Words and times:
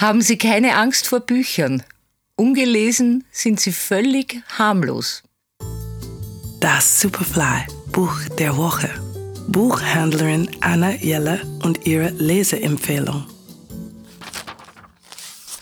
Haben 0.00 0.20
Sie 0.20 0.38
keine 0.38 0.76
Angst 0.76 1.08
vor 1.08 1.18
Büchern. 1.18 1.82
Ungelesen 2.36 3.24
sind 3.32 3.58
sie 3.58 3.72
völlig 3.72 4.40
harmlos. 4.56 5.24
Das 6.60 7.00
Superfly 7.00 7.66
Buch 7.90 8.16
der 8.38 8.56
Woche. 8.56 8.88
Buchhändlerin 9.48 10.48
Anna 10.60 10.92
Jeller 10.92 11.40
und 11.64 11.84
ihre 11.84 12.10
Leseempfehlung. 12.10 13.26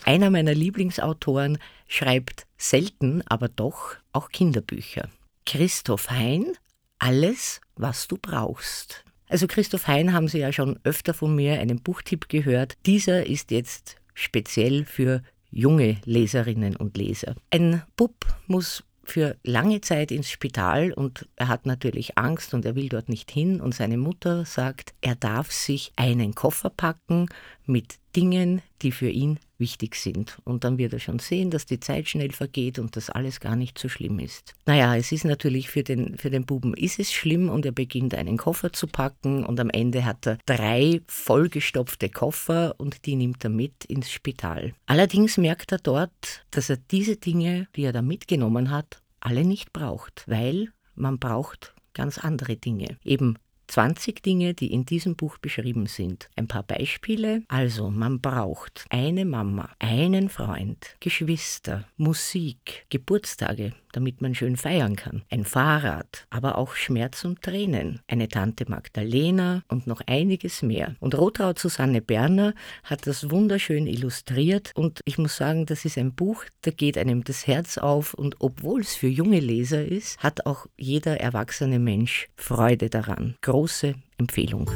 Einer 0.05 0.29
meiner 0.29 0.53
Lieblingsautoren 0.53 1.57
schreibt 1.87 2.45
selten, 2.59 3.23
aber 3.25 3.47
doch 3.47 3.95
auch 4.13 4.29
Kinderbücher. 4.29 5.09
Christoph 5.47 6.11
Hein, 6.11 6.53
Alles, 6.99 7.59
was 7.75 8.07
du 8.07 8.19
brauchst. 8.21 9.03
Also 9.29 9.47
Christoph 9.47 9.87
Hein 9.87 10.13
haben 10.13 10.27
Sie 10.27 10.37
ja 10.37 10.53
schon 10.53 10.79
öfter 10.83 11.15
von 11.15 11.33
mir 11.35 11.59
einen 11.59 11.81
Buchtipp 11.81 12.29
gehört. 12.29 12.77
Dieser 12.85 13.25
ist 13.25 13.49
jetzt 13.49 13.97
speziell 14.17 14.83
für 14.83 15.21
junge 15.51 15.97
Leserinnen 16.03 16.75
und 16.75 16.97
Leser. 16.97 17.35
Ein 17.51 17.83
Bub 17.95 18.15
muss 18.47 18.83
für 19.03 19.37
lange 19.43 19.79
Zeit 19.81 20.11
ins 20.11 20.29
Spital 20.29 20.91
und 20.91 21.29
er 21.35 21.47
hat 21.47 21.65
natürlich 21.65 22.17
Angst 22.17 22.53
und 22.53 22.65
er 22.65 22.75
will 22.75 22.89
dort 22.89 23.09
nicht 23.09 23.31
hin 23.31 23.61
und 23.61 23.73
seine 23.73 23.97
Mutter 23.97 24.43
sagt, 24.43 24.93
er 25.01 25.15
darf 25.15 25.51
sich 25.51 25.93
einen 25.95 26.35
Koffer 26.35 26.69
packen 26.69 27.27
mit 27.65 27.99
Dingen, 28.15 28.61
die 28.81 28.91
für 28.91 29.09
ihn 29.09 29.39
wichtig 29.59 29.95
sind. 29.95 30.37
Und 30.43 30.63
dann 30.63 30.77
wird 30.77 30.93
er 30.93 30.99
schon 30.99 31.19
sehen, 31.19 31.51
dass 31.51 31.65
die 31.65 31.79
Zeit 31.79 32.07
schnell 32.07 32.31
vergeht 32.31 32.79
und 32.79 32.95
dass 32.95 33.09
alles 33.09 33.39
gar 33.39 33.55
nicht 33.55 33.77
so 33.77 33.89
schlimm 33.89 34.19
ist. 34.19 34.55
Naja, 34.65 34.95
es 34.95 35.11
ist 35.11 35.25
natürlich 35.25 35.69
für 35.69 35.83
den, 35.83 36.17
für 36.17 36.29
den 36.29 36.45
Buben 36.45 36.73
ist 36.73 36.99
es 36.99 37.11
schlimm 37.11 37.49
und 37.49 37.65
er 37.65 37.71
beginnt 37.71 38.13
einen 38.13 38.37
Koffer 38.37 38.73
zu 38.73 38.87
packen 38.87 39.45
und 39.45 39.59
am 39.59 39.69
Ende 39.69 40.05
hat 40.05 40.27
er 40.27 40.37
drei 40.45 41.01
vollgestopfte 41.07 42.09
Koffer 42.09 42.75
und 42.77 43.05
die 43.05 43.15
nimmt 43.15 43.43
er 43.43 43.49
mit 43.49 43.85
ins 43.85 44.11
Spital. 44.11 44.73
Allerdings 44.85 45.37
merkt 45.37 45.71
er 45.71 45.79
dort, 45.79 46.45
dass 46.51 46.69
er 46.69 46.77
diese 46.77 47.15
Dinge, 47.15 47.67
die 47.75 47.83
er 47.83 47.93
da 47.93 48.01
mitgenommen 48.01 48.71
hat, 48.71 49.01
alle 49.19 49.43
nicht 49.43 49.73
braucht, 49.73 50.23
weil 50.27 50.69
man 50.95 51.19
braucht 51.19 51.73
ganz 51.93 52.17
andere 52.17 52.55
Dinge. 52.55 52.97
Eben 53.03 53.37
20 53.67 54.23
Dinge, 54.23 54.53
die 54.53 54.71
in 54.71 54.85
diesem 54.85 55.15
Buch 55.15 55.37
beschrieben 55.37 55.87
sind. 55.87 56.29
Ein 56.35 56.47
paar 56.47 56.63
Beispiele. 56.63 57.43
Also, 57.47 57.89
man 57.89 58.21
braucht 58.21 58.85
eine 58.89 59.25
Mama, 59.25 59.69
einen 59.79 60.29
Freund, 60.29 60.95
Geschwister, 60.99 61.85
Musik, 61.97 62.85
Geburtstage, 62.89 63.73
damit 63.97 64.21
man 64.21 64.35
schön 64.35 64.57
feiern 64.57 64.95
kann, 64.95 65.23
ein 65.31 65.43
Fahrrad, 65.43 66.27
aber 66.29 66.59
auch 66.59 66.75
Schmerz 66.75 67.25
und 67.25 67.41
Tränen, 67.41 67.99
eine 68.07 68.27
Tante 68.27 68.69
Magdalena 68.69 69.63
und 69.69 69.87
noch 69.87 70.01
einiges 70.05 70.61
mehr. 70.61 70.95
Und 70.99 71.17
Rotraud 71.17 71.57
Susanne 71.57 72.01
Berner 72.01 72.53
hat 72.83 73.07
das 73.07 73.31
wunderschön 73.31 73.87
illustriert 73.87 74.71
und 74.75 75.01
ich 75.05 75.17
muss 75.17 75.37
sagen, 75.37 75.65
das 75.65 75.83
ist 75.83 75.97
ein 75.97 76.13
Buch, 76.13 76.43
da 76.61 76.69
geht 76.69 76.97
einem 76.97 77.23
das 77.23 77.47
Herz 77.47 77.79
auf 77.79 78.13
und 78.13 78.35
obwohl 78.39 78.81
es 78.81 78.95
für 78.95 79.07
junge 79.07 79.39
Leser 79.39 79.83
ist, 79.83 80.19
hat 80.19 80.45
auch 80.45 80.67
jeder 80.77 81.19
erwachsene 81.19 81.79
Mensch 81.79 82.29
Freude 82.35 82.91
daran. 82.91 83.35
Große 83.57 83.95
Empfehlung. 84.19 84.69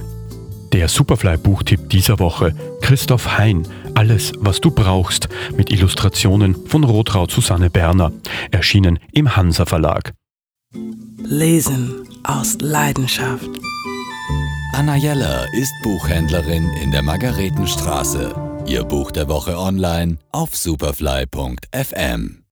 Der 0.74 0.88
Superfly-Buchtipp 0.88 1.88
dieser 1.92 2.18
Woche: 2.18 2.56
Christoph 2.82 3.38
Hein. 3.38 3.68
Alles, 3.94 4.34
was 4.40 4.60
du 4.60 4.72
brauchst, 4.72 5.30
mit 5.56 5.72
Illustrationen 5.72 6.56
von 6.66 6.84
Rotraud 6.84 7.30
Susanne 7.30 7.70
Berner. 7.70 8.12
Erschienen 8.50 8.98
im 9.14 9.36
Hansa 9.36 9.68
Verlag. 9.68 10.14
Lesen 11.24 12.08
aus 12.24 12.58
Leidenschaft. 12.60 13.52
Anna 14.74 14.96
Jeller 14.96 15.46
ist 15.54 15.74
Buchhändlerin 15.84 16.68
in 16.82 16.90
der 16.90 17.04
Margaretenstraße. 17.04 18.34
Ihr 18.66 18.84
Buch 18.84 19.12
der 19.12 19.28
Woche 19.28 19.60
online 19.60 20.18
auf 20.32 20.56
superfly.fm. 20.56 22.41